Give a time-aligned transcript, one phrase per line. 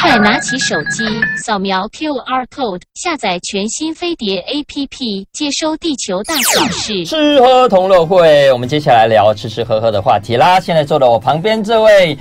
[0.00, 1.04] 快拿起手机，
[1.36, 7.04] 扫描 QR code，下载全新飞碟 APP，接收地球大小事。
[7.04, 10.60] 吃喝同乐会，我们接下来聊吃吃喝喝的话题啦。
[10.60, 12.16] 现在坐在我旁边这位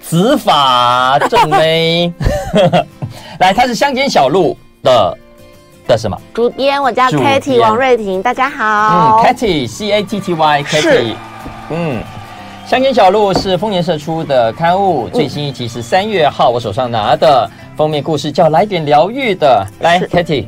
[0.00, 2.12] 执法正妹，
[3.40, 5.18] 来，她是乡间小路的
[5.88, 6.16] 的什么？
[6.32, 9.20] 主编，我叫 Katy 王瑞婷，大家好。
[9.20, 11.14] 嗯，Katy C A T T Y，Katy，
[11.70, 12.02] 嗯。
[12.70, 19.66] 乡间小路是丰年社出的刊物，最新一期是三月号，我手上拿的封面故事叫《来点疗愈的》。
[19.82, 20.46] 来，Katy，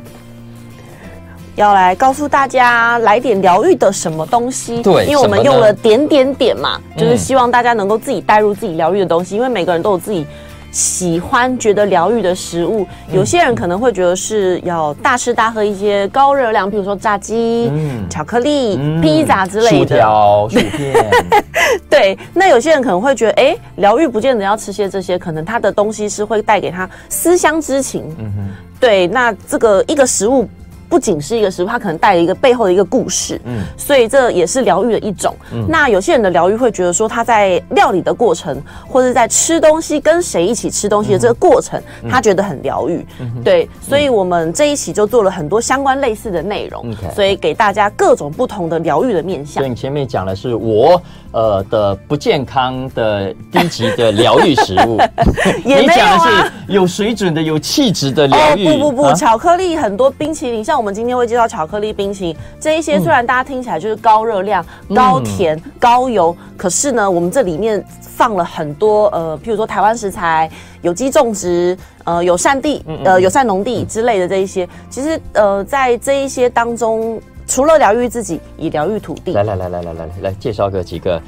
[1.57, 4.81] 要来告诉大家来点疗愈的什么东西？
[4.81, 10.25] 对，因为我们用了点点点嘛，就是希望大家能够自己带入自己疗愈的东西，因为每个人都有自己。
[10.73, 20.93] 喜欢觉得疗愈的食物，有些人可能会觉得是要大吃大喝一些高热量，比如说炸鸡、嗯、巧克力、嗯、披萨之类的，薯条、 薯片。
[21.89, 28.03] 对，那有些人可能会觉得，哎、欸，疗愈不见得要吃些这些，可能他的东西是会带给他思乡之情。
[28.17, 30.49] 嗯哼，对，那这个一个食物。
[30.93, 35.35] 不仅是一个食物，它可能带了一个背后的一个故事，嗯，所以这也是疗愈的一种。
[35.51, 43.03] 嗯，那有些人的疗愈会觉得说，他在料理的过程，或者在吃东西，跟谁一起吃东西的这个过程，嗯、他觉得很疗愈。
[43.21, 49.63] 嗯，对，所以我们这一期就做了很多相关类似的内容，嗯，所以给大家各种不同的疗愈的面向。
[49.63, 51.01] 所以你前面讲的是我。
[51.33, 54.99] 呃的不健康的低级的疗愈食物，
[55.65, 58.67] 也没有啊、你讲的是有水准的、有气质的疗愈。
[58.67, 62.35] 哦不不不，啊、巧克力很多冰淇淋，像我们今天会介绍巧克力冰淇淋。
[62.59, 70.51] 这一些，虽然大家听起来就是高热量、嗯、高甜、高油，可是呢，我们这里面放了很多呃，譬如说台湾食材、
[70.81, 77.17] 有机种植、呃友善地、呃友善农地之类的这一些，其实呃在这一些当中。
[77.45, 79.33] 除了疗愈自己，以疗愈土地。
[79.33, 81.21] 来来来来来来来介绍个几个，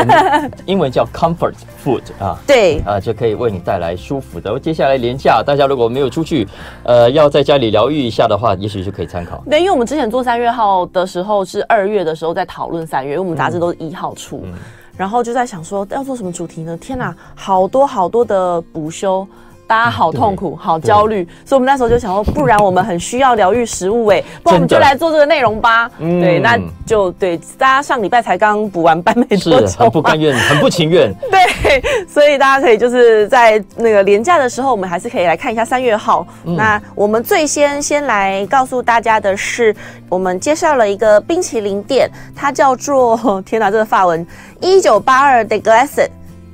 [0.66, 4.58] 英文叫 comfort food 啊，对啊，就可以为你带来舒服的。
[4.58, 6.48] 接下来连假，大家如果没有出去，
[6.82, 9.42] 呃，要在家里疗愈一下的话，也许就可以参考。
[9.48, 14.54] 对，因为我们之前做三月号的时候是二月的时候在讨论三月，因为我们杂志都是一号出，嗯、
[14.96, 16.76] 然后就在想说要做什么主题呢？
[16.78, 19.26] 天哪，好多好多的补休。
[19.70, 25.88] 大家好痛苦，好焦虑，所以我们那时候就想说，不然我们很需要疗愈食物哎，不然我们就来做这个内容吧。
[25.96, 31.14] 对，那就对，大家上礼拜才刚补完班没多久，很不甘愿， 很不情愿。
[31.30, 36.26] 对，所以大家可以就是在那个连假的时候，我们还是可以来看一下三月号。
[36.42, 39.72] 那我们最先先来告诉大家的是，
[40.08, 44.26] 我们介绍了一个冰淇淋店，它叫做天哪，这个法文
[44.60, 46.08] 一九八二 de Glace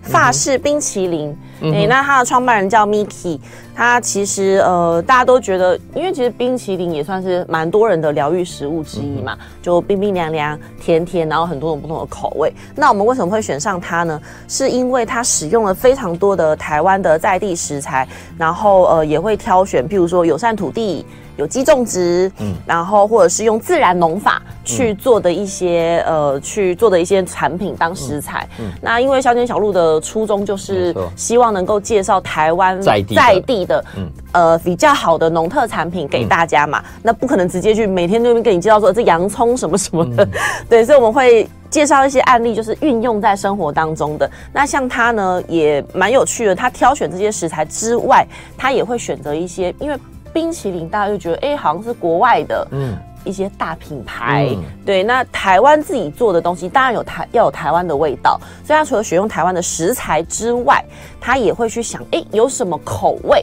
[0.07, 1.37] 法式冰淇淋。
[1.63, 3.41] 哎、欸，那它的创办人叫 Miki，
[3.75, 12.53] 他其实呃，大家都觉得，因为其实冰淇淋也算是蛮多人的疗愈食物之一嘛，就冰冰凉凉、甜甜，然后很多种不同的口味。
[12.75, 14.21] 那我们为什么会选上它呢？
[14.47, 18.07] 是因为它使用了非常多的台湾的在地食材，
[18.37, 21.07] 然后呃，也会挑选，譬如说友善土地。
[21.37, 28.73] 有机种植，嗯，然后或者是用自然农法去做的一些、嗯、呃去做的一些产品当食材，嗯，嗯。
[28.81, 40.31] 那因为小间小路的初衷就是希望能够介绍台湾在地在地的，嗯，呃比较好的农特产品给大家嘛，嗯、那不可能直接去每天那边跟你介绍说这洋葱什么什么的，嗯、
[40.71, 44.31] 对，所以我们会介绍一些案例，就是运用在生活当中的。
[44.53, 48.27] 那像他呢也蛮有趣的，他挑选这些食材之外，
[48.57, 49.99] 他也会选择一些因为。
[50.37, 55.03] 冰淇淋，大家就觉得哎、欸，好像是国外的，嗯，一些大品牌，嗯、对。
[55.03, 60.85] 那台湾自己做的东西，当然有台要有台湾的味道，所以他除了选用台湾的食材之外，
[61.19, 63.43] 他也会去想，哎、欸，有什么口味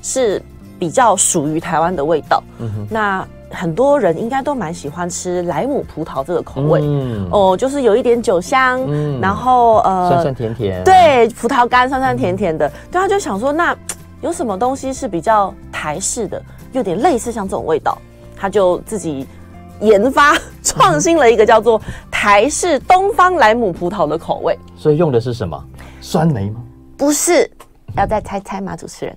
[0.00, 0.40] 是
[0.78, 2.40] 比较属于台湾的味道？
[2.88, 13.76] 那很多人应该都蛮喜欢吃莱姆葡萄这个口味，嗯，哦，就是有一点酒香，嗯，然后呃，酸酸甜甜，对，葡萄干酸酸甜甜的，对，他就想说那。
[14.20, 16.42] 有什么东西是比较台式的，
[16.72, 17.96] 有点类似像这种味道，
[18.36, 19.26] 他就自己
[19.80, 21.80] 研发创新了一个叫做
[22.10, 24.58] 台式东方莱姆葡萄的口味。
[24.76, 25.62] 所以用的是什么？
[26.00, 26.60] 酸梅吗？
[26.96, 27.48] 不是，
[27.96, 28.76] 要再猜猜吗？
[28.76, 29.16] 主持人？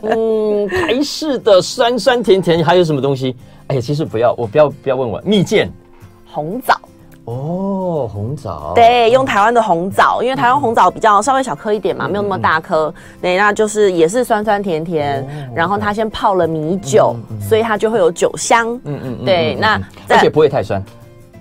[0.02, 3.36] 嗯，台式的酸酸甜甜还有什么东西？
[3.66, 5.70] 哎呀，其实不要，我不要不要问我蜜饯，
[6.26, 6.80] 红枣。
[7.26, 15.24] 哦，红枣，对，用台湾的红枣，因为台湾红枣比较稍微小颗一点嘛，没有那么大颗，对，那就是也是酸酸甜甜，
[15.54, 20.82] 然后它先泡了米酒，所以它就会有酒香，嗯嗯，对，那而且不会太酸。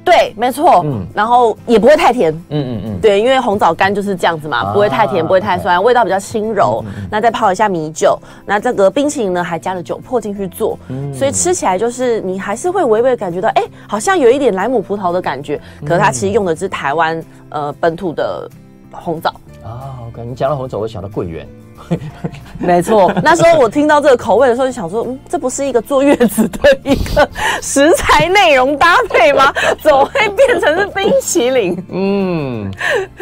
[0.10, 6.84] 对，没错，嗯，然后也不会太甜，嗯嗯嗯，对，因为红枣干就是这样子嘛，不会太甜，不会太酸，味道比较轻柔。
[7.12, 10.78] 那再泡一下米酒，那这个冰淇淋呢还加了酒粕进去做，
[11.14, 18.50] 所以吃起来就是你还是会微微感觉到，哎，好像有一点莱姆葡萄的感觉，可是它其实用的是台湾呃本土的
[18.92, 19.30] 红枣。
[19.64, 21.48] 啊，OK，你讲到红枣，我想到桂圆。
[22.60, 27.28] 没错，那时候我听到这个口味的时候，就想说，嗯，这不是一个坐月子的一个
[27.62, 29.54] 食材内容搭配吗？
[29.82, 31.86] 怎么会变成是冰淇淋？
[31.90, 32.72] 嗯，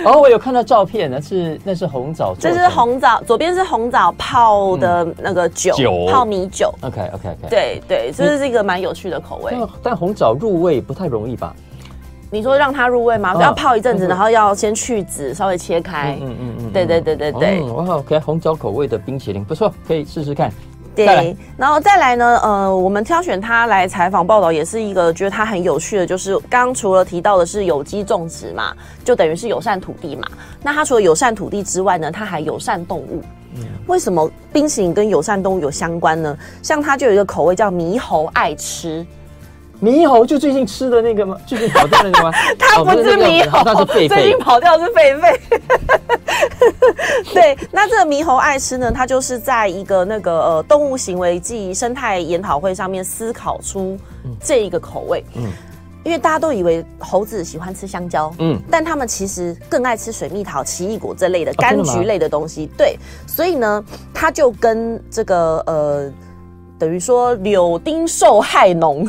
[0.04, 6.74] 哦，我有看到照片，那是那是红枣，这是红枣，左边是红枣泡的那个酒，嗯、酒泡米酒。
[6.82, 9.54] OK OK OK，对对，这是一个蛮有趣的口味。
[9.84, 11.54] 但红枣入味不太容易吧？
[12.30, 13.36] 你说让它入味吗？
[13.40, 16.18] 要泡一阵子，然后要先去籽，稍微切开。
[16.22, 17.62] 嗯嗯嗯，对对对对对。
[17.62, 20.52] 哇，OK，红枣口味的冰淇淋不错，可以试试看。
[20.96, 30.28] 对，然后再来呢，呃，我们挑选它来采访报道，也是一个觉得它很有趣的，就是刚除了提到的是有机种植嘛，就等于是友善土地嘛。
[30.64, 33.22] 那它除了友善土地之外呢，它还友善动物。
[33.88, 36.38] 为什么冰淇淋跟友善动物有相关呢？
[36.62, 39.06] 像它就有一个口味叫猕猴爱吃。
[39.82, 41.38] 猕猴就最近吃的那个吗？
[41.46, 42.32] 最近跑掉的那个吗？
[42.58, 44.08] 它不是猕猴，它是狒狒。
[44.10, 45.40] 最近跑掉的是狒狒。
[47.34, 53.98] 对，那这个猕猴爱吃呢，它就是在一个那个呃动物行为暨生态研讨会上面思考出
[54.44, 55.24] 这一个口味。
[55.36, 55.52] 嗯，
[56.04, 62.68] 因为大家都以为猴子喜欢吃香蕉，嗯，但他们其实更爱吃水蜜桃、奇异果这类的柑橘类的东西。
[62.76, 62.98] 对，
[63.28, 66.12] 所以呢，它就跟这个呃。
[66.80, 69.08] 等于说柳丁受害农、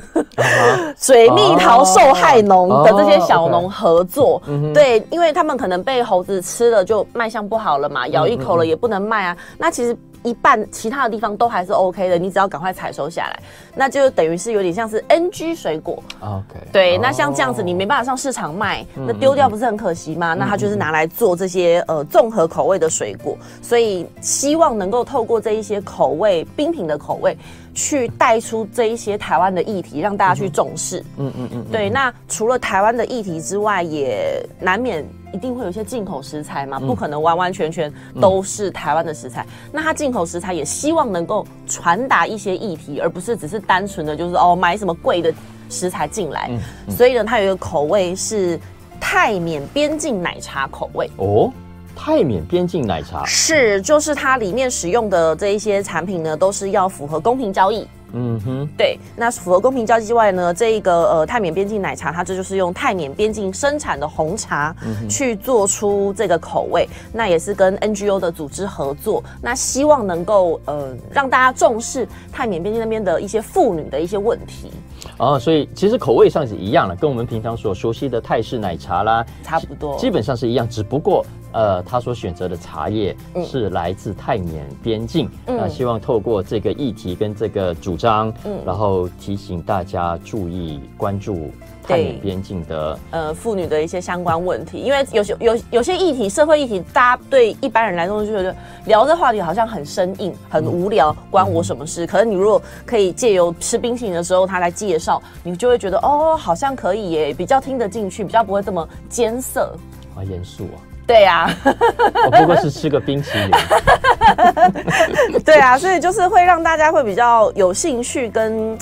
[0.99, 4.41] 水蜜桃受害农的这些小农合作，
[4.73, 9.37] 对，因为他们可能被猴子吃了就卖相不好了嘛，咬一口了也不能卖啊。
[9.57, 9.97] 那其实。
[10.23, 13.41] 一半其他的地方都还是 OK 的，你只要赶快采收下来，
[13.75, 16.03] 那就等于是有点像是 NG 水果。
[16.21, 20.35] OK，对，那像这样子你没办法上市场卖，那丢掉不是很可惜吗？
[20.35, 27.37] 那它就是拿来做这些呃综合口味的水果，所以希望能够透过这一些口味冰品的口味，
[27.79, 30.99] 去带出这一些台湾的议题，让大家去重视。
[31.17, 31.89] 嗯嗯嗯，对。
[31.89, 35.07] 那除了台湾的议题之外，也难免。
[35.31, 39.43] 一定会有一些进口食材嘛，不可能完完全全都是台湾的食材。
[39.43, 45.31] 嗯、那它进口食材也希望能够传达一些议题，而不是只是单纯的就是哦买什么贵的
[45.69, 46.51] 食材进来。
[46.89, 48.59] 所以呢，它有一个口味是
[48.99, 51.53] 泰缅边境奶茶口味哦。
[52.01, 57.87] 泰缅边境奶茶是，就是它里面使用的这一些产品呢，都是要符合公平交易。
[58.13, 64.75] 嗯哼，对，那符合公平交易之外呢，这一个呃泰缅边境奶茶，它这就是用泰缅边境生产的红茶
[65.11, 74.73] 去做出这个口味，嗯、那也是跟 NGO 的组织合作，那希望能够呃让大家重视泰缅边境那边的一些妇女的一些问题。
[75.19, 81.25] 哦，所以其实口味上是一样的，跟我们平常所熟悉的泰式奶茶啦，差不多，基本上是一样，只不过。
[81.51, 91.51] 呃，他所选择的茶叶是来自泰缅边境，嗯、那希望透过这个议题跟这个主张，嗯，然后提醒大家注意关注
[91.89, 98.55] 泰缅边境的呃妇女的一些相关问题，因为有些有有些议题，社会议题，大家对一般人来说就觉得
[98.85, 102.05] 聊这话题好像很生硬、很无聊，关我什么事？
[102.05, 109.75] 嗯、可是你如果可以借由吃冰淇淋的时候，他来介绍，你就会觉得哦，好像可以耶，比较听得进去，比较不会这么艰涩
[110.15, 110.77] 好，严肃啊。
[111.07, 113.51] 对呀，我不过是吃个冰淇淋。
[115.43, 118.77] 对啊，所以就是会让大家会比较有兴趣，跟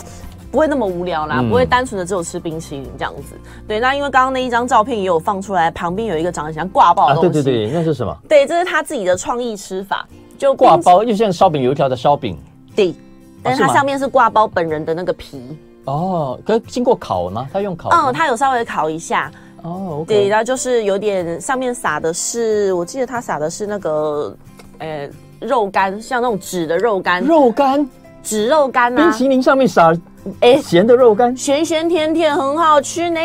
[0.56, 3.34] 不会那么无聊啦，不会单纯的只有吃冰淇淋这样子。
[3.68, 7.30] 对，那因为刚刚那一张照片也有放出来，旁边有一个长得像挂包的东西。
[7.30, 8.16] 对对对，那是什么？
[8.26, 10.08] 对，这是他自己的创意吃法，
[10.38, 12.38] 就挂包，又像烧饼油条的烧饼。
[12.74, 12.94] 对，
[13.42, 15.42] 但是它上面是挂包本人的那个皮。
[15.84, 17.46] 哦，可是经过烤吗？
[17.52, 17.90] 他用烤？
[17.90, 19.30] 嗯，他有稍微烤一下。
[19.62, 24.34] 哦，okay、对，然后就是有点上面撒的是，我记得他撒的是那个，
[24.78, 25.06] 呃，
[25.38, 27.86] 肉干，像那种纸的肉干，肉干，
[28.26, 28.96] 纸肉干啊。
[28.96, 29.92] 冰淇淋上面撒，
[30.40, 33.20] 哎，咸的肉干，咸咸甜甜，很好吃呢。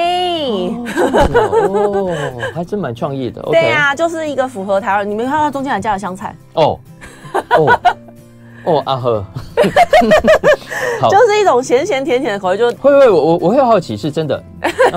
[0.85, 0.85] 哦，
[1.67, 2.13] 哦，
[2.53, 3.41] 还真蛮创意的。
[3.51, 6.79] 对呀、啊，就是一个符合台湾，你没看到中间还加了香菜哦。
[7.57, 7.79] 哦。
[8.63, 9.25] 哦，阿呵，
[11.09, 14.43] 就是一种咸咸甜甜的口味，就会不会我我我会好奇是真的。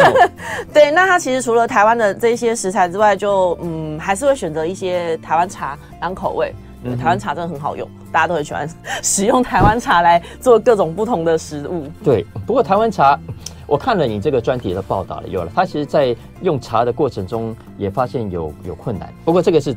[0.70, 6.54] 对，那它其实除了台湾的这些食材之外，就嗯还是会选择一些台湾茶当口味。
[6.96, 8.68] 台湾茶真的很好用，大家都很喜欢
[9.02, 11.86] 使用台湾茶来做各种不同的食物。
[12.02, 13.18] 对，不过台湾茶。
[13.66, 15.50] 我看了你这个专题的报道了，有了。
[15.54, 19.12] 它其实，在用茶的过程中也发现有有困难。
[19.24, 19.74] 不过这个是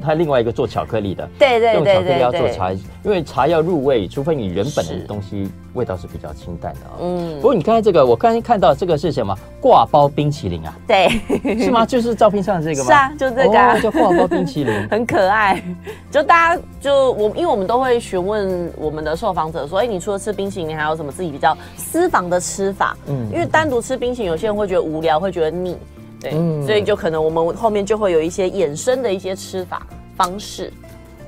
[0.00, 6.92] 他另外一个做巧克力的，对对对，对，用巧克力要做茶，因为茶要入味，除非你原本的东西味道是比较清淡的啊。
[7.00, 7.36] 嗯。
[7.36, 9.36] 不过你刚才这个，我刚才看到这个是什么？
[9.60, 10.74] 挂包冰淇淋啊？
[10.86, 11.08] 对，
[11.58, 11.84] 是吗？
[11.84, 12.86] 就是照片上的这个吗？
[12.86, 15.62] 是啊，就这个、啊哦，叫挂包冰淇淋， 很可爱。
[16.10, 22.96] 就大家就我，因为我们都会询问我们的受访者说，哎，你除了吃冰淇淋，你还有什么自己比较私房的吃法？
[23.06, 25.76] 嗯，因为单独吃冰淇淋，有些人会觉得无聊，会觉得腻，
[26.20, 30.72] 对，嗯、所以就可能我们后面就会有一些衍生的一些吃法方式。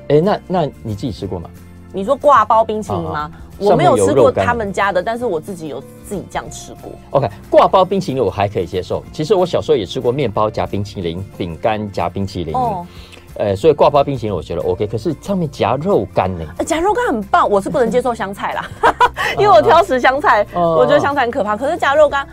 [0.08, 1.48] 哎，那那你自己吃过吗？
[1.92, 3.20] 你说挂包冰淇淋吗？
[3.20, 6.92] 啊、我没有吃过他们家的，但是我自己有自己这样吃过。
[7.10, 9.02] OK，挂包冰淇淋我还可以接受。
[9.12, 12.54] 其实我小时候也吃过面包夹冰淇淋、饼干夹冰淇淋。
[12.54, 12.86] 哦，
[13.34, 14.86] 呃，所以挂包冰淇淋我觉得 OK。
[14.86, 16.44] 可是上面夹肉干呢？
[16.64, 18.70] 夹肉干很棒，我是不能接受香菜啦，
[19.36, 21.56] 因为我挑食香菜，哦、我觉得香菜很可怕。
[21.56, 22.24] 可是夹肉干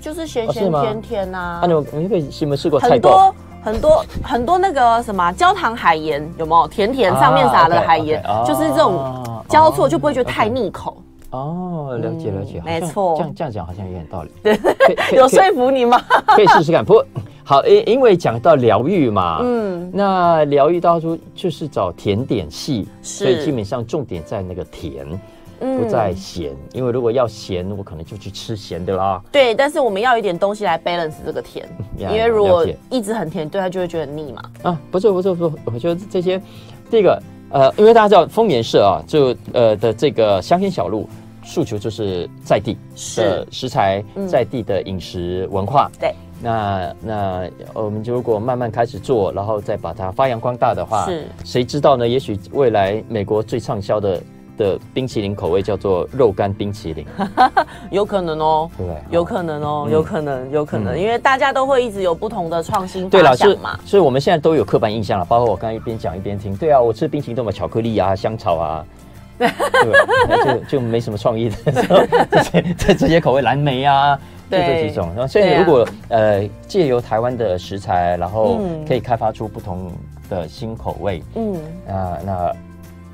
[0.00, 1.60] 就是咸咸甜甜呐、啊。
[1.66, 2.90] 那、啊、你你会有没有试过菜？
[2.90, 3.34] 很多。
[3.64, 6.68] 很多很多那个什么焦糖海盐有没有？
[6.68, 11.02] 甜甜上面撒了海盐，就是这种交错就不会觉得太腻口。
[11.30, 13.14] 哦，了解了解，没错。
[13.16, 14.30] 这样这样讲好像有点道理。
[14.42, 15.98] 对，有说服你吗？
[16.26, 16.84] 可以试试看。
[16.84, 17.06] 不过
[17.42, 25.06] 好，因因为讲到疗愈嘛，嗯，那疗愈当初就是找甜点系，所以基本上重点在那个甜。
[25.78, 29.22] 不再咸，因为如果要咸，我可能就去吃咸的啦。
[29.32, 31.66] 对，但是我们要一点东西来 balance 这个甜，
[31.96, 34.42] 因为如果一直很甜，对他就会觉得腻嘛。
[34.62, 36.38] 啊，不错不错不错，我觉得这些，
[36.90, 41.08] 第一个呃，因为大家知道丰年社啊，就呃的这个乡间小路
[41.42, 42.76] 诉求就是在地
[43.16, 45.90] 的食材，在地的饮食文化。
[45.98, 52.06] 对，那那我们就如果慢慢开始做，然后再把它发扬光大的话，是，谁知道呢？
[52.06, 54.20] 也许未来美国最畅销的。
[54.56, 57.06] 的冰淇淋口味叫做肉干冰淇淋，
[57.90, 68.84] 有可能哦，对，有可能哦，有可能，有可能，因为大家都会一直有不同的创新对了，是嘛，所以我们现在都有刻板印象了，包括我刚才一边讲一边听，对啊，我吃冰淇淋都有巧克力啊、香草啊，
[69.38, 69.48] 对，
[70.68, 71.56] 就就没什么创意的，
[72.30, 74.16] 这些这这些口味蓝莓啊，
[74.50, 79.90] 就这几种，然后所以如果呃借由台湾的食材，然后可以开发出不同
[80.30, 81.56] 的新口味，嗯，
[81.88, 82.56] 啊那。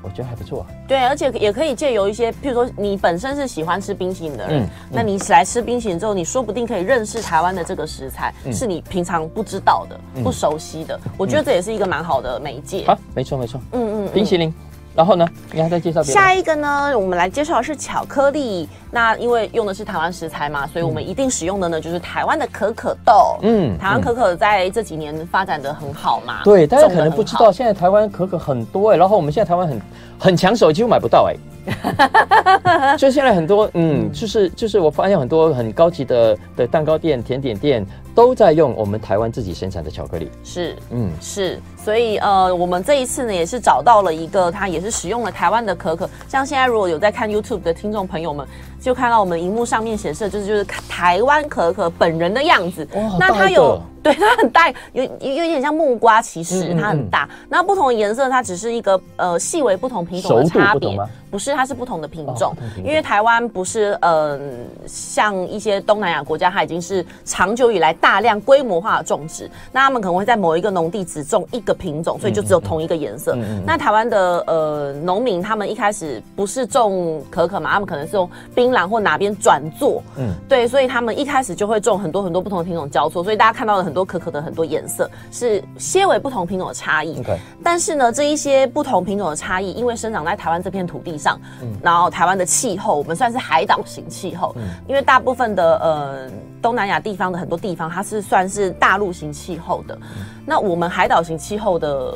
[0.01, 0.67] 我觉得还不错啊。
[0.87, 10.99] 对，而且也可以借由一些，譬如说你本身是喜欢吃冰淇淋的人，嗯嗯、那你来吃冰淇淋之后，你说不定可以认识台湾的这个食材，嗯、是你平常不知道的、嗯、不熟悉的。
[11.17, 12.83] 我觉得这也是一个蛮好的媒介。
[12.85, 13.61] 好，没错没错。
[13.71, 14.53] 嗯嗯，嗯冰淇淋。
[14.95, 16.13] 然后呢，你还在介绍别的？
[16.13, 18.67] 下一个呢，我们来介绍的是巧克力。
[18.93, 23.37] 那因为用的是台湾食材嘛，所以我们一定使用的呢就是台湾的可可豆。
[23.41, 26.41] 嗯，台湾可可在这几年发展的很好嘛。
[26.43, 29.81] 对，大家可能不知道，现在台湾可可很多哎、欸，然后我们现在台湾很
[30.21, 31.39] 很抢手，几乎买不到哎、欸。
[32.97, 37.85] 所以现在很多，嗯，就是就是我发现很多很高级的的蛋糕店、甜点店。
[38.13, 48.45] 都在用我们台湾自己生产的巧克力，是，嗯，是，所以呃，我们这一次呢也是找到了一个，它也是使用了台湾的可可，像现在如果有在看 YouTube 的听众朋友们，
[48.81, 53.79] 就看到我们荧幕上面显示的就是就是台湾可可本人的样子，哇，那它有。
[54.01, 57.29] 对，它很大，有有有点像木瓜，其实它很大。
[57.47, 60.97] 那不同的颜色，它只是一个呃细微不同品种的差别，
[61.31, 62.53] 不是，它是不同的品种。
[62.77, 64.39] 因为台湾不是嗯、呃，
[64.87, 73.37] 像一些东南亚国家，它已经是长久以来大量规模化的种植，那他们可能会在某一个农地只种一个品种，所以就只有同一个颜色。
[73.65, 83.91] 那台湾的呃农民，他们一开始不是种可可嘛，他们可能是用槟榔或哪边转做，嗯，对，所以他们一开始就会种很多很多不同的品种交错，所以大家看到了很。
[83.91, 87.21] 多可可的很多颜色是些微不同品种的差异.
[87.61, 96.29] 但是呢，这一些不同品种的差异，因为生长在台湾这片土地上，嗯、然后台湾的气候，我们算是海岛型气候，嗯、因为大部分的呃
[96.61, 102.15] 东南亚地方的很多地方，它是算是大陆型气候的，嗯、那我们海岛型气候的。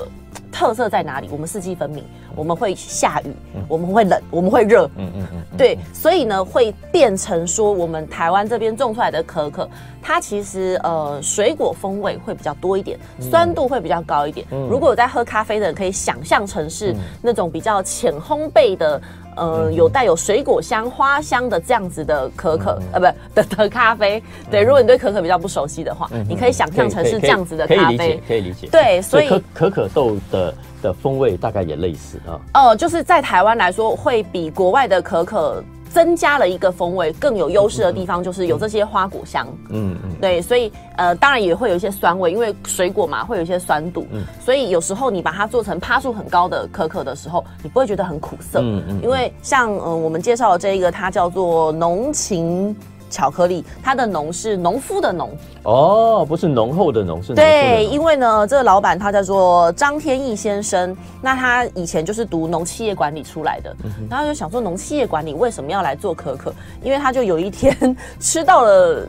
[0.51, 1.27] 特色在哪里？
[1.31, 2.01] 我们四季分明，
[2.35, 3.33] 我们会下雨，
[3.67, 9.69] 我们会冷，我们会热，嗯嗯嗯，对，所以呢，会变成说，我们台湾这边种出来的可可，
[10.01, 14.45] 它其实呃水果风味会比较多一点，酸度会比较高一点。
[14.69, 19.01] 如果有在喝咖啡的人，可以想象成是那种比较浅烘焙的。
[19.37, 24.23] 呃，有带有水果香、花香的这样子的可可，呃，不 的的咖啡。
[24.49, 28.69] 对，如果你对可可比较不熟悉的话，你可以想象成是这样子的咖啡，可以理解，可以理解。
[28.71, 32.39] 对，所以可可豆的的风味大概也类似啊。
[32.53, 35.63] 哦，就是在台湾来说，会比国外的可可。
[35.87, 39.47] 增加了一个风味，更有优势的地方就是有这些花果香。
[39.69, 44.05] 嗯嗯，对，所以呃，当然也会有一些酸味，因为水果嘛，会有一些酸度。
[44.11, 48.59] 嗯，所以有时候你把它做成趴数很高的可可的时候，你不会觉得很苦涩。
[48.59, 52.75] 嗯嗯，因为像呃我们介绍的这一个，它叫做浓情。
[53.15, 55.31] 巧克力，它的农是农夫的农
[55.63, 57.35] 哦，不是浓厚的浓，是浓。
[57.35, 66.53] 对，因为呢，这个老板他叫做张天翼先生，那他以前就是读农企业管理出来的，嗯、然后就想说农企业管理为什么要来做可可？
[66.83, 69.07] 因为他就有一天吃到了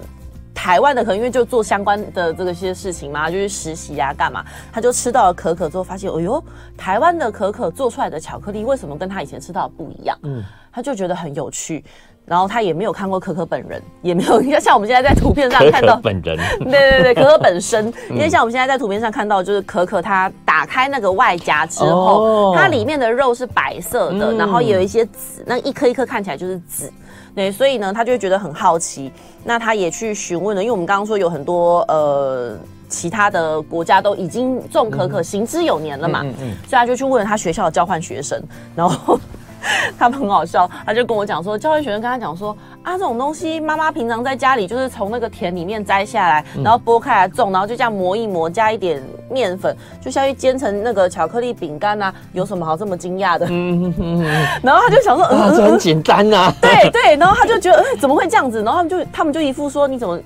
[0.54, 6.42] 台湾的可能，因为就做相关的这个些事情嘛，就是实习啊，干嘛，他就吃到了可可之后，发现，哎呦，
[6.76, 10.16] 台湾的可可做出来的巧克力为什么跟他以前吃到的不一样？
[10.22, 11.84] 嗯，他就觉得很有趣。
[12.26, 26.92] 然后他也没有看过可可本人，也没有像我们现在在图片上看到可可本人， 对对对，可可本身，因为像我们现在在图片上看到，就是可可它打开那个外夹之后，哦、它里面的肉是白色的，嗯、然后也有一些籽，那一颗一颗看起来就是籽，
[27.32, 29.12] 对，所以呢，他就会觉得很好奇，
[29.44, 32.56] 那他也去询问了，因为我们刚刚说有很多呃
[32.88, 38.42] 其他的国家都已经种可可行之有年了嘛，嗯嗯嗯嗯、所以他就去问了他学校的交换学生，
[38.74, 39.16] 然后。
[39.98, 53.46] 他们很好笑，他就跟我讲说，教会学生跟他讲说啊，这种东西妈妈平常在家里就是从那个田里面摘下来，然后剥开来种，然后就这样磨一磨，加一点面粉，就下去煎成那个巧克力饼干啊，有什么好这么惊讶的？
[53.50, 54.46] 嗯嗯嗯。
[54.62, 56.52] 然后他就想说，嗯，这很简单啊。
[56.60, 58.62] 对对，然后他就觉得，哎，怎么会这样子？
[58.62, 60.18] 然后他们就他们就一副说，你怎么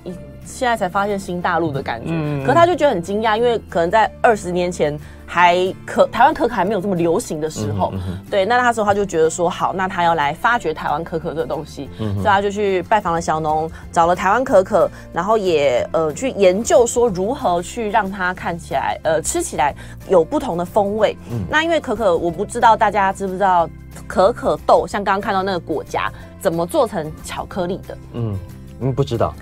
[0.51, 2.07] 现在才发现新大陆的感觉？
[2.09, 2.45] 嗯。
[2.45, 4.99] 可他就觉得很惊讶，因为可能在二十年前。
[5.33, 19.73] 还可台湾可可还没有这么流行的时候，嗯嗯、对，那那时候他就觉得说好，那他要来发掘台湾可可这个东西，嗯、所以他就去拜访了小农，找了台湾可可，然后也呃去研究说如何去让它看起来呃吃起来
[20.09, 21.15] 有不同的风味。
[21.31, 23.69] 嗯、那因为可可，我不知道大家知不知道
[24.05, 27.97] 可可豆，像刚刚看到那个果荚怎么做成巧克力的？
[28.15, 28.37] 嗯，
[28.81, 29.33] 嗯，不知道。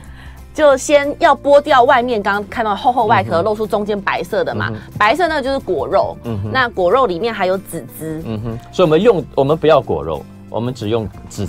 [0.59, 11.47] 就先要剥掉外面刚刚看到厚厚外壳，露出中间白色的嘛，嗯、白色那个就是果肉，嗯、那果肉里面还有籽汁，嗯哼，所以我们用我们不要果肉，我们只用籽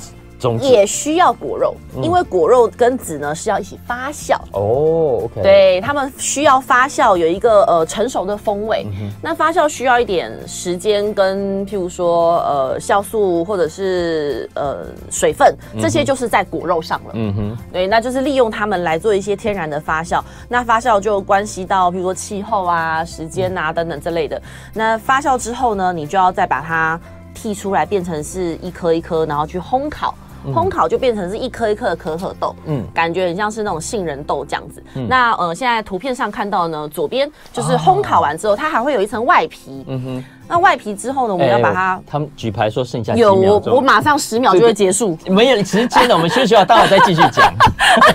[0.58, 0.66] 汁。
[0.66, 5.24] 也需要果肉，因为果肉跟籽呢是要一起发酵哦。
[5.24, 8.86] OK，对，他们需要发酵，有一个呃成熟的风味。
[9.00, 17.10] 嗯、那发酵需要一点时间，跟譬如说呃酵素或者是呃水分，这些就是在果肉上了。
[17.14, 20.22] 嗯哼，对，那就是利用它们来做一些天然的发酵。
[20.48, 24.40] 那发酵就关系到譬如说气候啊、时间啊等等之类的。
[24.72, 26.98] 那发酵之后呢，你就要再把它
[27.36, 30.14] 剔出来，变成是一颗一颗，然后去烘烤。
[30.46, 34.82] 烘烤就变成是一颗一颗的可可豆，嗯，感觉很像是那种杏仁豆这样子。
[34.94, 39.84] 嗯、那呃，现在图片上看到呢，左边就是烘烤完之后，哦、它还会有一层外皮。
[39.86, 41.96] 嗯哼，那外皮之后呢，我们要把它。
[41.96, 43.14] 欸、他们举牌说剩下。
[43.14, 45.16] 有我，我马上十秒就会结束。
[45.26, 47.54] 没有时间了，我们休息完，待会再继续讲。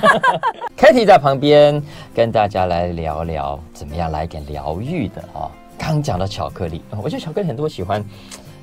[0.78, 1.82] Kitty 在旁边
[2.14, 5.50] 跟大家来聊聊，怎么样来点疗愈的啊？
[5.78, 8.04] 刚讲到巧克力，我觉得巧克力很多喜欢，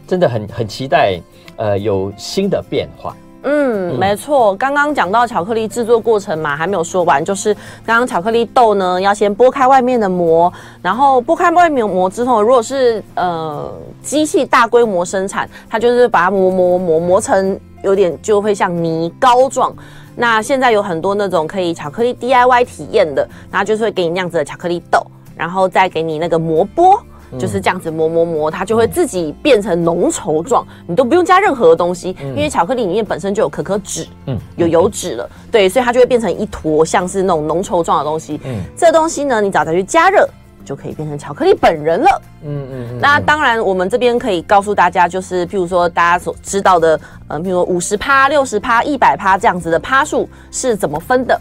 [0.07, 1.21] 真的很很期待，
[1.57, 3.15] 呃，有新的变化。
[3.45, 7.53] 嗯，没错，刚刚讲到巧克力制作过程嘛，还没有说完，就是
[7.85, 13.69] 刚刚巧克力豆呢，要先剥开外面的膜，然后剥开外面膜之后，如果是呃
[14.01, 19.75] 机器大规模生产，它就是把它磨磨磨磨成有点就会像泥膏状。
[20.15, 27.03] 那现在有很多那种可以巧克力 DIY 体验的，那就是会给你那样子的巧克力豆，然后再给你那个磨波。
[27.39, 38.41] 就是这样子磨磨磨，它就会自己变成浓稠状，你都不用加任何的东西，因为巧克力里面本身就有可可脂，嗯，有油脂了，对，所以它就会变成一坨像是那种浓稠状的东西。
[38.45, 40.29] 嗯，这东西呢，你只要再去加热，
[40.65, 42.23] 就可以变成巧克力本人了。
[42.45, 42.99] 嗯嗯。
[43.01, 51.41] 那当然，我们这边可以告诉大家，就是譬如说大家所知道的，嗯，譬如说五十趴、六十趴、一百趴这样子的趴数是怎么分的。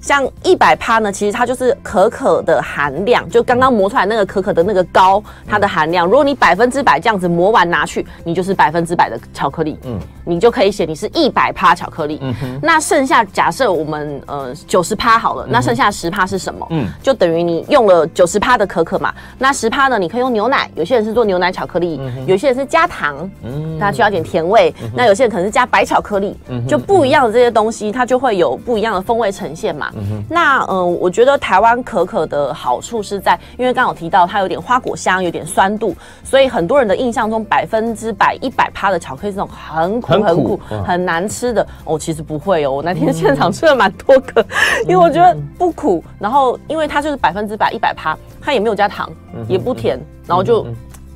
[0.00, 6.06] 像一百趴呢，其实它就是可可的含量，就刚刚磨出来那个可可的那个膏，它的含量。
[6.06, 12.18] 如果你百分之百这样子磨完拿去，你就是百分之百的巧克力，嗯，你就可以写你是一百趴巧克力。
[12.22, 12.60] 嗯哼。
[12.62, 16.66] 那剩下假设我们呃九十趴好了，那剩下十趴是什么？
[16.70, 19.12] 嗯，就等于你用了九十趴的可可嘛。
[19.38, 24.74] 那十趴呢，你可以用牛奶，有些人是做牛奶巧克力，有些人是加糖，嗯，它需要点甜味。
[24.94, 29.85] 那有些人可能是加白巧克力，嗯就不一样的这些东西，它就会有不一样的风味呈现嘛。
[29.94, 35.94] 嗯、那嗯、呃，我觉得台湾可可的好处是在，因为刚刚有提到它有点花果香，有点酸度，
[36.24, 41.66] 所以很多人的印象中百分之百一百趴的巧克力是那种很苦很苦，很，难吃的。
[41.84, 44.46] 哦，其实不会哦，我那天现场吃了蛮多个，嗯、
[44.88, 49.10] 因为我觉得不苦，然后因为它就是百分之百一百趴，它也没有加糖，
[49.48, 50.66] 也不甜，然后就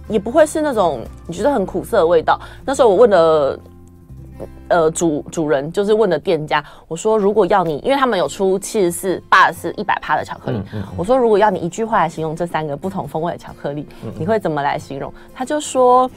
[0.09, 2.41] 也不会是那种你觉得很苦涩的味道。
[2.65, 3.59] 那时候我问了。
[4.69, 15.13] 呃，主主人就是问的店家，我说如果要你，因为他们有出七十四、八十四、一百帕的巧克力，嗯嗯、我说如果要你一句话来形容这三个不同风味的巧克力，嗯、你会怎么来形容？
[15.35, 16.11] 他就说，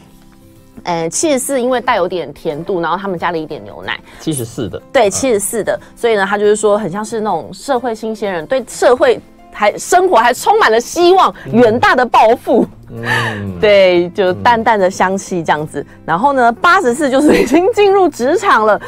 [0.84, 9.20] 呃，七十四因为带有点甜度，然后他们加了一点牛奶，七十四的，对，七十四的，所以呢，他就是说很像是那种社会新鲜人，对社会
[9.54, 12.66] 还生活还充满了希望，远大的抱负。
[12.90, 15.82] 嗯，对，就淡淡的香气这样子。
[15.82, 18.80] 嗯、然后呢，八十四就是已经进入职场了，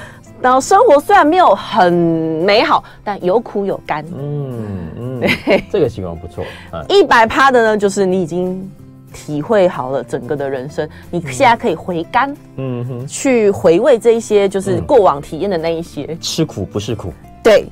[0.42, 4.06] 然后生活虽然没有很美好，但有苦有甘。
[4.16, 6.44] 嗯嗯，嗯对，这个形容不错。
[6.88, 8.70] 一百趴的呢，就是你已经
[9.12, 17.12] 体会好了整个的人生，你现在可以回甘，嗯哼，去回味这一些就是过往体验的那一些，吃苦不是苦。
[17.46, 17.68] 对，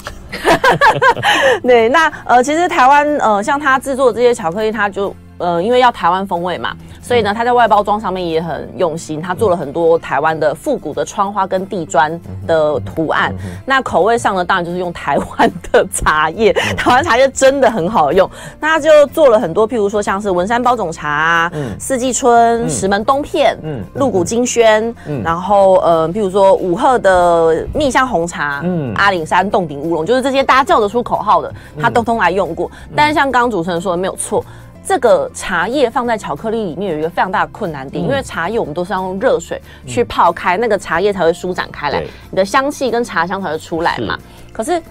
[1.63, 5.13] 对，那呃，其实台湾呃，像他制作这些巧克力，他就。
[5.43, 13.35] 呃，因为要台湾风味嘛，所以呢，它在外包装上面也很用心，它做了很多台湾的复古的窗花跟地砖的图案。
[13.65, 18.29] 那口味上呢，当然就是用台湾的茶叶，台湾茶叶真的很好用。
[18.57, 23.57] 那他就做了很多，譬如说像是文山包种茶、四季春、石门冬片、
[23.95, 28.63] 鹿谷金萱，然后呃，譬如说五鹤的蜜香红茶、
[28.95, 32.71] 阿里山洞顶乌龙，就是这些大家叫得出口号的，他都通来用过。
[32.95, 34.41] 但是像刚刚主持人说的没有错。
[34.85, 44.17] 这个茶叶放在巧克力里面有一个非常大的困难点，因为茶叶我们都是要用热水去泡开，那个茶叶才会舒展开来，你的香气跟茶香才会出来嘛。
[44.51, 44.81] 可是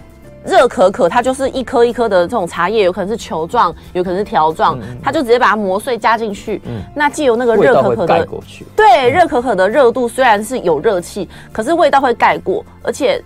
[0.44, 6.60] 热可可它就是一颗一颗的这种茶叶，有可能是球状，有可能是条状，它就直接把它磨碎加进去。
[6.96, 8.26] 那既有那个热可可的，
[8.74, 13.22] 对，热可可的热度虽然是有热气，可是味道会盖过，而且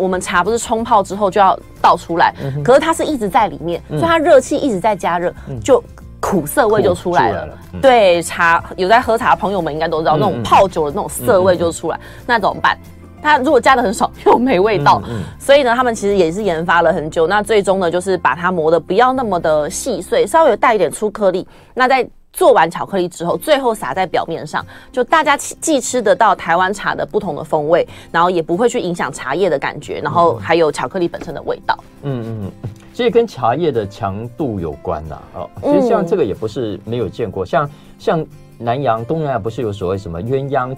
[0.00, 2.34] 我们茶不是冲泡之后就要倒出来，
[2.64, 5.32] 可是它是一直在里面，所以它热气一直在加热，
[5.62, 5.82] 就。
[6.22, 7.58] 苦涩味就出来了，来了。
[7.72, 12.78] 嗯、对，茶有在喝茶的朋友们应该都知道，嗯、那种泡久的那种涩味就出来，嗯、那怎么办？
[13.22, 22.06] 它如果加的很少又没味道，嗯嗯、所以呢，他们其实也是研发了很久，那最终呢，就是把它磨的不要那么的细碎，稍微有带一点粗颗粒，那在。
[22.32, 31.76] 做完巧克力之后，最后撒在表面上，就大家既吃得到台湾茶的不同的风味，然后也不会去影响茶叶的感觉，然后还有巧克力本身的味道。
[32.02, 35.20] 嗯嗯嗯，所以跟茶叶的强度有关呐。
[35.34, 38.26] 哦，其实像这个也不是没有见过，像像
[38.58, 40.76] 南洋、东南亚不是有所谓什么鸳鸯？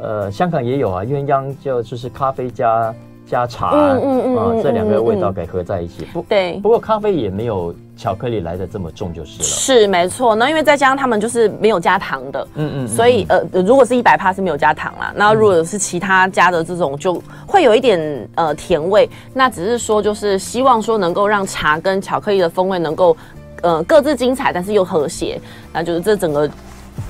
[0.00, 2.92] 呃，香港也有啊，鸳鸯就就是咖啡加
[3.26, 6.04] 加茶，嗯嗯嗯，这两个味道给合在一起。
[6.12, 7.74] 不，对，不过咖啡也没有。
[7.96, 10.34] 巧克力来的这么重就是了，是没错。
[10.34, 15.12] 那因为再加上他们就是没有加糖的，嗯嗯，所以呃，如果是一百帕是没有加糖啦。
[15.14, 19.08] 那如果是其他加的这种，就会有一点呃甜味。
[19.32, 23.16] 那只是说就是希望说能够让茶跟巧克力的风味能够
[23.62, 25.40] 呃各自精彩，但是又和谐。
[25.72, 26.50] 那就是这整个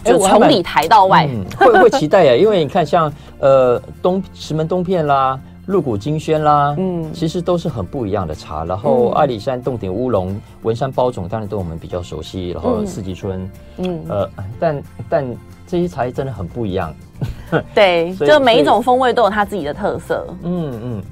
[0.05, 2.37] 就从里抬到外，嗯、会不会期待呀？
[2.37, 5.41] 因为你看像呃东石门东片啦。
[5.67, 8.65] 鹿谷金萱啦，嗯，其实都是很不一样的茶。
[8.65, 12.51] 然后阿里山洞顶乌龙、文山包种，当然对我们比较熟悉。
[12.51, 16.95] 然后四季春，嗯，呃，但但这些茶叶真的很不一样。
[17.75, 20.27] 对， 就每一种风味都有它自己的特色。
[20.43, 21.03] 嗯嗯，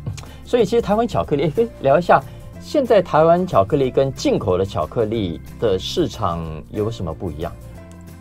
[0.45, 2.21] 所以其实台湾巧克力，可以聊一下，
[2.61, 7.51] 现在台湾巧克力跟进口的巧克力的市场有什么不一样？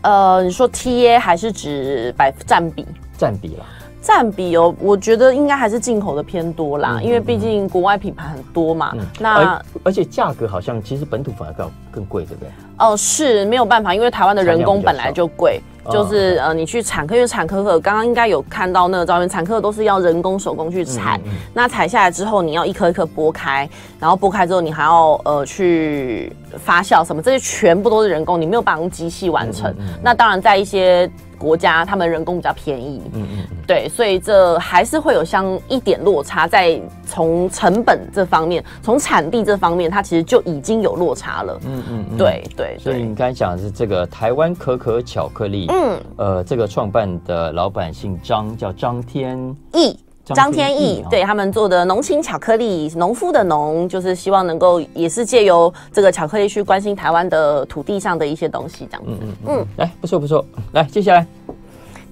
[0.02, 2.86] 呃，你说 TA 还是指百占比？
[3.18, 3.66] 占比啦。
[4.02, 8.92] 占比哦，我觉得应该还是进口的偏多啦，嗯、因为毕竟国外品牌很多嘛。
[8.94, 12.50] 嗯、那而，而且价格好像其实本土反而更更贵，对不对？
[12.78, 21.20] 哦，是没有办法，因为台湾的人工本来就贵，就是呃，你去产科，因为产科可刚刚应该有看到那个照片，产可可都是要人工手工去采，
[21.54, 23.68] 那采下来之后，你要一颗一颗剥开，
[24.00, 29.72] 然后剥开之后，你还要呃去发酵什么，这些全部都是人工，你没有办法用机器完成。
[30.02, 31.08] 那当然，在一些
[31.42, 42.16] 国家，他们人工比较便宜，嗯嗯，对，所以这还是会有相一点落差，在从成本这方面，从产地这方面，它其实就已经有落差了，嗯嗯，嗯。
[42.16, 42.76] 对对。
[42.78, 49.36] 所以你刚才讲的是这个台湾可可巧克力，嗯，呃，这个创办的老板姓张，叫张天。
[49.72, 49.98] 义。
[50.24, 59.10] 张天翼，对他们做的浓情巧克力，农夫的农，就是希望能够也是借由这个巧克力去关心台湾的土地上的一些东西，这样子。
[59.20, 61.26] 嗯嗯嗯，来，不错不错，来，接下来，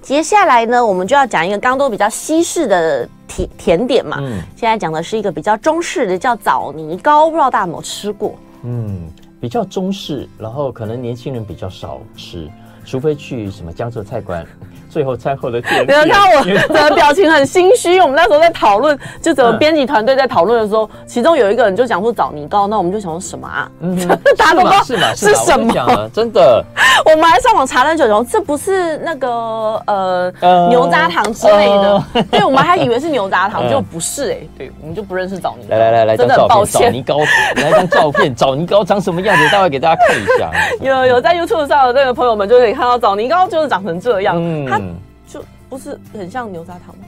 [0.01, 8.35] 接下来呢，我们就要讲一个刚刚都比较西式的甜甜点嘛，嗯，现在讲的是一个比较中式的，叫枣泥糕，不知道大家有没有吃过？
[8.63, 9.07] 嗯，
[9.39, 12.49] 比较中式，然后可能年轻人比较少吃，
[12.85, 14.45] 除非去什么江浙菜馆。
[14.91, 16.43] 最后餐后的甜点，你看我
[16.75, 18.01] 的表情很心虚。
[18.01, 23.71] 我们那时候在讨论，就整个编辑团队在讨论的时候，其中有一个人就讲说枣泥糕，那我们就想说什么啊？
[24.37, 26.09] 大家都是嘛是什么？
[26.13, 26.61] 真的，
[27.05, 30.33] 我们还上网查了久久，这不是那个呃
[30.67, 35.77] 牛轧糖之类的，对，我们还以为是牛轧糖，就不是哎，对，我们就不认识枣泥糕。
[35.77, 37.17] 来来来来，真的很抱歉，枣泥糕，
[37.55, 39.49] 来张照片，枣泥糕长什么样子？
[39.49, 40.51] 待会给大家看一下。
[40.81, 44.67] 有有在 YouTube 上的那个朋友们就可以看到枣泥糕就是长成这样，嗯。
[44.71, 44.95] 嗯，
[45.27, 47.05] 就不是很像牛轧糖吗？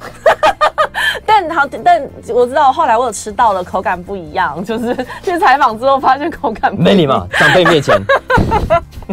[1.24, 4.62] 但好，但我知道后来我有吃到了，口感不一样。
[4.64, 6.84] 就是去采访之后发现口感不一样。
[6.84, 8.00] 没礼貌，长辈面前。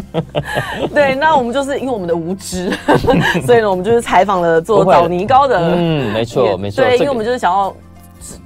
[0.93, 2.71] 对，那我们就是因为我们的无知，
[3.45, 5.57] 所以呢，我们就是采访了做枣泥糕的。
[5.59, 6.83] 嗯，没错，没错。
[6.83, 7.73] 对，因为我们就是想要。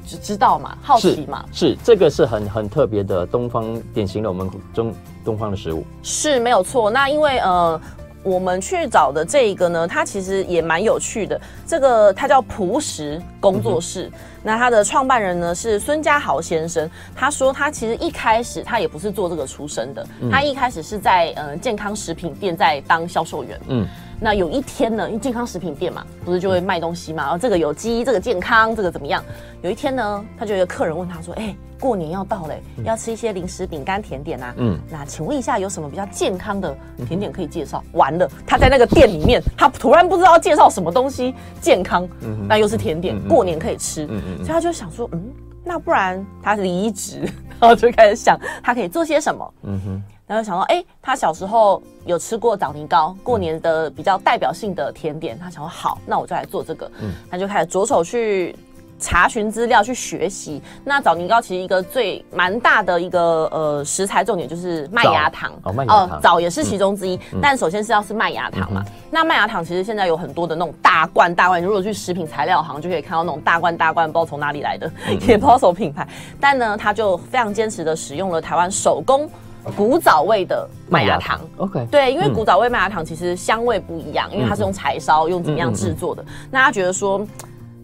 [0.07, 1.45] 知知道嘛，好奇嘛。
[1.51, 4.93] 是，是这个是很很特别的东方典型的我们中
[5.25, 6.89] 东方的食物，是没有错。
[6.89, 7.79] 那因为呃。
[8.23, 11.39] 我们去找的这一个呢，它其实也蛮有趣的。
[11.65, 16.89] 这个它叫朴实工作室，嗯、那它的创办人呢是孙家豪先生。
[17.15, 23.57] 他说他其实一开始他也不是做这个出身的，嗯、他一开始是在呃健康食品店在当销售员。
[23.69, 23.87] 嗯。
[24.19, 29.23] 那有一天呢，因为健康食品店嘛，不是就会卖东西嘛，然后这个有机，这个健康，这个怎么样？
[29.61, 34.53] 有一天呢，他就有客人问他说：“哎、欸，过年要到了，嗯、要吃一些零食、饼干、甜点啊。
[34.57, 36.75] 嗯，那请问一下，有什么比较健康的
[37.07, 42.07] 甜点可以介绍？”完了，他在那个店里面，他突然不知道介绍什么东西健康，
[42.47, 45.31] 那又是甜点，过年可以吃，所以他就想说：“嗯，
[45.63, 47.21] 那不然他离职，
[47.59, 50.03] 然后就开始想他可以做些什么。”嗯哼。
[50.27, 55.39] 然后想到，哎，他小时候有吃过枣泥糕，过年的比较代表性的甜点。
[55.39, 56.91] 他想说，好，那我就来做这个。
[56.99, 58.53] 嗯，他就开始着手去
[58.99, 60.61] 查询资料，去学习。
[60.83, 67.15] 那枣泥糕其实一个最蛮大的一个呃食材重点就是麦芽糖哦，麦芽糖，枣也是其中之一。
[67.31, 68.83] 嗯、但首先是要是麦芽糖嘛。
[68.85, 76.05] 嗯、那麦芽糖其实现在有很多的那种大罐大罐，如果去食品材料行就可以看到那种大罐大罐，不知道从哪里来的，嗯、 也不知道什么品牌。
[76.37, 79.29] 但呢，他就非常坚持的使用了台湾手工。
[79.75, 86.23] 古早味的麦芽糖，OK，对，因为古早味麦芽糖其实香味不一样，因为它是用柴烧，用怎么样制作的。
[86.49, 87.25] 那他觉得说，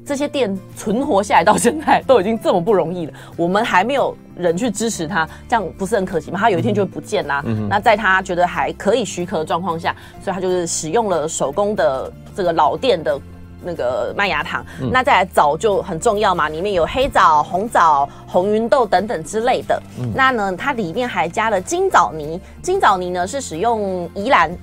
[0.06, 6.40] 这些店存活下来到现在都已经这么不容易了，我们还没有人去支持它，这样不是很可惜吗？
[6.40, 7.44] 他有一天就会不见啦。
[7.70, 13.20] 那在他觉得还可以许可的状况下，所以他就是使用了手工的这个老店的。
[13.64, 19.82] 那个麦芽糖，嗯、那再来枣就很重要嘛，里面有黑枣、红枣、红芸豆等等之类的。
[20.00, 24.56] 嗯、那呢，它里面还加了金枣泥，金枣泥呢是使用宜兰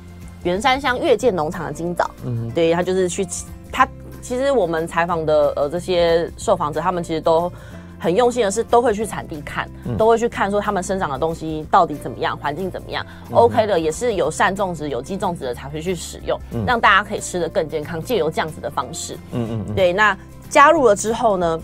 [0.43, 2.11] 圆山乡月见农场的金枣。
[2.25, 3.27] 嗯，对，它就是去，
[3.73, 3.89] 它
[4.21, 7.51] 其实我们采访的呃这些受访者，他们其实都。
[8.01, 13.05] 很用心的是，都会去产地看，嗯、都会去看说他们生长的东西到底怎么样，环境怎么样。
[13.29, 19.15] 嗯、OK 的，也是友善种植、有机种植的才会去使用，嗯、让大家可以吃的更健康，借由这样子的方式。
[19.33, 19.93] 嗯嗯，嗯对。
[19.93, 20.17] 那
[20.49, 21.61] 加入了之后呢，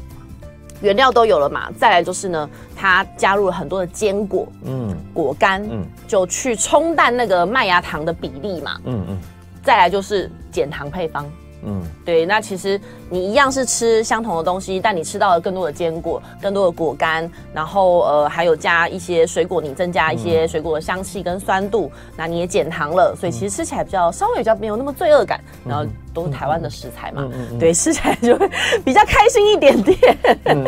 [0.82, 9.18] 原料都有了嘛，再来就是呢，它加入了很多的坚果，嗯，果干，嗯，就去冲淡那个麦芽糖的比例嘛，嗯嗯，
[9.64, 11.24] 再来就是减糖配方。
[11.68, 25.84] 嗯，对，那其实你一样是吃相同的东西，但你吃到了更多的坚果、更多的果干，然后呃还有加一些水果，你增加一些水果的香气跟酸度，嗯、那你也减糖了，所以其实吃起来比较稍微比较没有那么罪恶感，嗯、然后
[26.16, 28.48] 都是台湾的食材嘛，嗯对，吃起来就会
[28.82, 29.98] 比较开心一点点。
[30.44, 30.64] 嗯，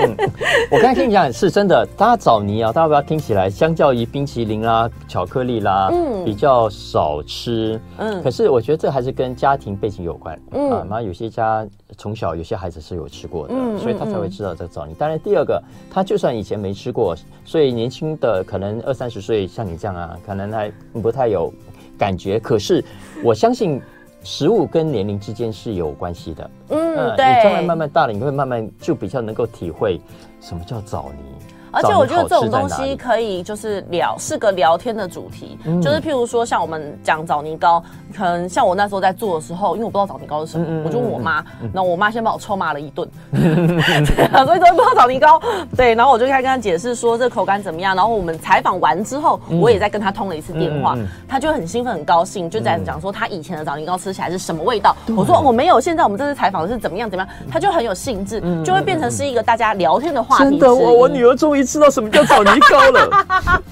[0.71, 10.87] 我刚才听你讲是真的，大家枣泥啊，大家不要听起来，相较于冰淇淋啦、巧克力啦，嗯，比较少吃，嗯，可是我觉得这还是跟家庭背景有关，嗯。
[10.87, 14.95] 那，有些家从小有些孩子是有吃过的，嗯、所以他才会知道这个枣泥。
[14.99, 20.71] 当然，第二个，他就算以前没吃过，所以年轻的可能二三十岁像你这样啊，可能还
[21.03, 21.51] 不太有
[21.97, 22.39] 感觉。
[22.39, 22.85] 可是
[23.25, 23.81] 我相信，
[24.23, 26.51] 食物跟年龄之间是有关系的。
[26.69, 27.27] 嗯，嗯对。
[27.27, 30.01] 你将来慢慢大了，你会慢慢就比较能够体会
[30.41, 31.57] 什么叫枣泥。
[31.71, 35.59] 而且我觉得这种东西可以就是聊，是个聊天的主题。
[35.65, 37.83] 嗯、就是譬如说，像我们讲枣泥糕，
[38.17, 45.41] 可能像我那时候在做的时候，因为我不知道枣泥糕是什么，嗯、我就问我妈，然后我妈先把我臭骂了一顿，所以都不知道枣泥糕。
[45.77, 47.95] 对，然后我就开始跟她解释说这口感怎么样。
[47.95, 50.97] 然后我们采访完之后，我也在跟她通了一次电话，
[51.29, 54.97] 她就很兴奋很高兴，就在讲说她以前的枣泥糕吃起来是什么味道。
[55.17, 60.45] 我说我没有，现在我们这次采访的是怎么样怎么样，她就很有兴致，就会变成是一个大家聊天的话题。
[60.45, 61.58] 真的，我我女儿终于。
[61.65, 63.63] 知道什么叫枣泥糕了。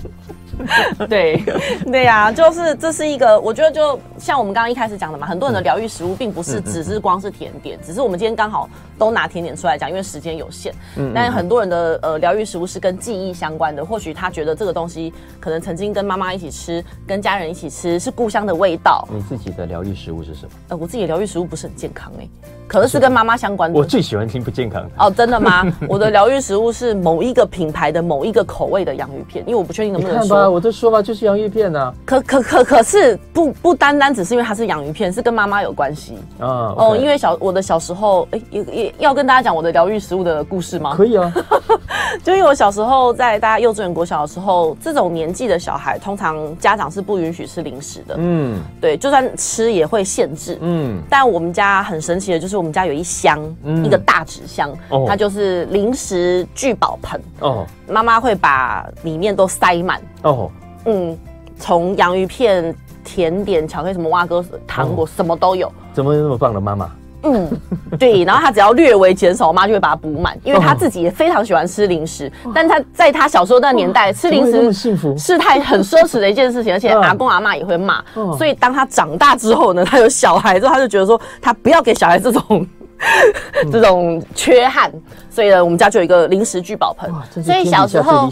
[1.07, 1.45] 对，
[1.85, 8.67] 对呀、啊，就是这是一个，我觉得就像我们刚刚一开始讲的嘛，很多人的疗愈食物并不是只是光是甜点，只是我们今天刚好
[8.99, 10.75] 都拿甜点出来讲，因为时间有限。
[10.97, 19.07] 嗯，但很多人的呃疗愈食物是跟记忆相关的，或许他觉得这个东西可能曾经跟妈妈一起吃，跟家人一起吃，是故乡的味道。
[19.13, 20.51] 你自己的疗愈食物是什么？
[20.69, 22.31] 呃，我自己的疗愈食物不是很健康哎、欸，
[22.67, 23.79] 可是是跟妈妈相关的。
[23.79, 24.91] 我最喜欢听不健康的。
[24.99, 25.71] 哦，真的吗？
[25.87, 30.51] 我的疗愈食物是某一个品牌的某一个口味的洋芋片，因为我不确定能不能说。
[30.51, 31.27] 我的说法就是。
[31.27, 31.93] 洋芋片呢？
[32.05, 36.73] 可可可可是不不单单只是因为它是洋芋片，是跟妈妈有关系啊。
[36.77, 40.95] 哦，因为小我的小时候，哎，也也要跟大家讲我的疗愈食物的故事吗？
[40.95, 41.33] 可以啊，
[42.23, 48.15] 就因为我小时候在大家幼稚园、国小的时候，这种年纪的小孩，通常家长是不允许吃零食的。
[48.19, 50.59] 嗯，对，就算吃也会限制。
[50.61, 53.39] 嗯，但我们家很神奇的就是，我们家有一箱，
[53.85, 54.71] 一个大纸箱，
[55.07, 57.21] 它就是零食聚宝盆。
[57.41, 60.01] 哦，妈妈会把里面都塞满。
[60.23, 60.51] 哦。
[60.85, 61.19] 嗯，
[61.59, 65.71] 从洋芋片、甜点、巧克力、什么蛙哥、糖果，什么都有。
[65.93, 66.91] 怎么那么棒的妈妈？
[67.33, 67.51] 嗯，
[67.99, 68.25] 对。
[68.25, 72.31] 然后他只要略微减少，我妈就会把它补满，因为他自己也非常喜欢吃零食。
[72.55, 78.03] 但他在他小时候那个年代，吃零食是太很奢侈的一件事情，而且阿公阿妈也会骂。
[78.37, 82.67] 所以当他长大之后呢，他有小孩之后，他就觉得说他不要给小孩这种。
[83.71, 84.91] 这种缺憾，
[85.29, 87.13] 所以呢，我们家就有一个零食聚宝盆。
[87.45, 88.27] 所以小时候，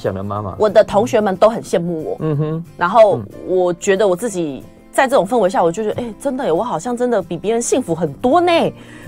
[0.57, 2.17] 我的同学们都很羡慕我。
[2.21, 2.65] 嗯哼。
[2.79, 8.53] 然后我觉得我自己在这种氛围下，我就觉得，哎，真的耶，我好像真的比别人幸福很多呢。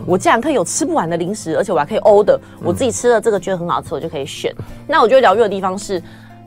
[0.05, 2.39] 我竟然可以有吃不完的零食，而且我还可以 order。
[2.63, 4.53] 我自己吃了这个觉得很好吃，我就可以选。
[4.87, 6.03] 那我觉得疗愈的地方是。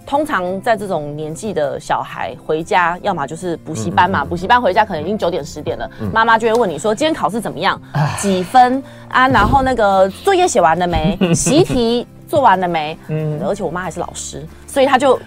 [0.06, 7.80] 通常在这种年纪的小孩回家，要么就是补习班嘛，补习班回家可能已经九点十点了，妈妈就会问你说：“今天考试怎么样？
[8.18, 9.28] 几分啊？
[9.28, 11.16] 然后那个作业写完了没？
[11.36, 15.20] 习题做完了没？”嗯，而且我妈还是老师，所以她就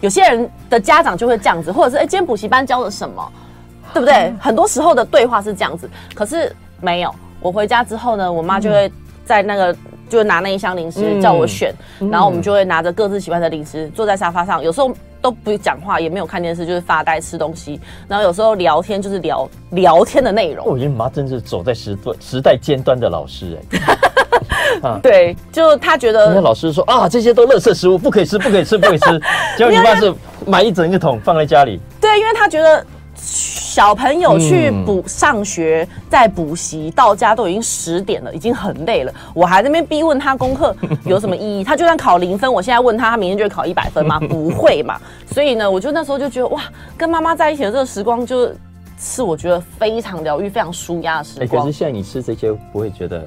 [0.00, 3.30] 有些人的家长就会这样子，或者是哎，今天补习班教了什么，
[3.94, 4.34] 对不对？
[4.38, 7.14] 很多时候的对话是这样子，可是没有。
[7.40, 8.92] 我回家之后呢，我妈就会
[9.24, 9.74] 在那个。
[10.06, 17.80] 就拿那一箱零食叫我选，嗯、然后我们就会拿着各自喜欢的零食坐在沙发上，有时候都不讲话，也没有看电视，就是发呆吃东西。
[18.06, 20.64] 然后有时候聊天，就是聊聊天的内容。
[20.66, 24.86] 我觉得你妈真是走在时段时代尖端的老师哎、欸。
[24.86, 29.20] 啊、对，就他觉得，那老师说啊，这些都垃圾食物，不可以吃，不可以吃，不可以吃。
[29.56, 30.14] 结果你爸是
[30.46, 31.80] 买一整个桶放在家里。
[31.98, 32.86] 对，因为他觉得。
[33.74, 39.12] 小朋友去补上学，再补习，到家都已经十点了，已经很累了。
[39.34, 40.72] 我还在那边逼问他功课
[41.04, 41.64] 有什么意义？
[41.64, 44.20] 他就算考零分，我现在问他，他明天就会考一百分吗？
[44.30, 44.96] 不会嘛。
[45.32, 46.62] 所以呢，我就那时候就觉得哇，
[46.96, 48.48] 跟妈妈在一起的这个时光，就
[48.96, 51.64] 是我觉得非常疗愈、非常舒压的时光。
[51.64, 53.26] 可是现在你吃这些，不会觉得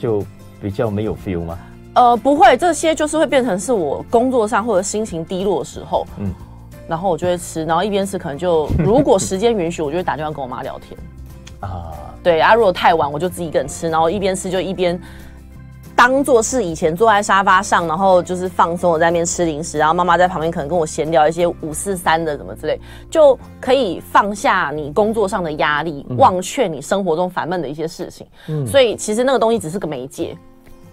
[0.00, 0.20] 就
[0.60, 1.56] 比较没有 feel 吗？
[1.94, 6.34] 呃，不会，这些就是会变成是我工作上或者心情低落的时候，嗯。
[6.88, 10.98] 然后我就会吃，然后一边吃可能就， 如果时间允许，我就会打电话跟我妈聊天。
[11.60, 15.00] 啊，对啊，如果太晚，我就自己一个人吃，然后一边吃就一边
[15.96, 22.78] 当做是以前坐在沙发上，然后就是放松，我在那边吃零食，然后妈妈在旁边可能跟我闲聊一些五四三的什么之类，
[23.10, 28.26] 就可以放下你工作上的压力，忘却你生活中烦闷的一些事情。
[28.48, 30.36] 嗯，所以其实那个东西只是个媒介，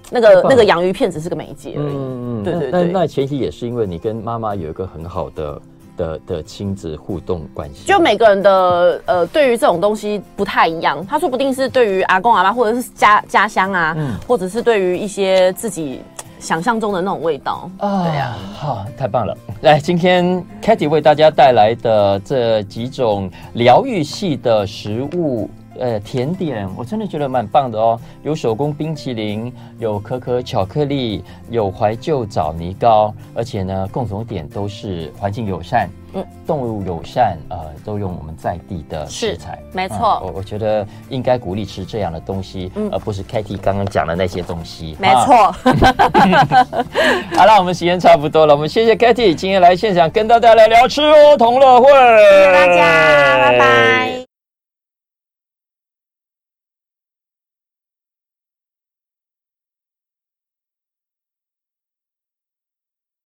[0.09, 1.93] 那个那个洋芋片只是个媒介而已。
[1.93, 2.83] 嗯嗯，对对对。
[2.85, 5.61] 那那前提也是因为你跟妈妈有一个很好的。
[5.97, 11.05] 的的亲子互动关系，就每个人的呃，对于这种东西不太一样。
[11.05, 16.01] 他说不定是对于阿公阿妈，或者是家家乡啊，嗯，或者是对于一些自己
[16.39, 17.69] 想象中的那种味道。
[17.79, 19.37] 啊，对呀，好，太棒了！
[19.61, 25.49] 来，今天 Katy 为大家带来的这几种疗愈系的食物。
[25.79, 40.21] 呃，甜点我真的觉得蛮棒的哦，有手工冰淇淋，有可可巧克力，有怀旧枣泥糕，而且呢，共同点都是环境友善，嗯，动物友善，呃，都用我们在地的食材，没错。
[40.23, 45.51] 我、嗯、我觉得应该鼓励吃这样的东西，嗯、而不是 Katy 刚刚讲的那些东西，没错。
[47.35, 54.22] 好了，我们时间差不多了，我们谢谢 Katy 今天来现场跟大家来聊吃哦同乐会，谢谢大家，拜拜。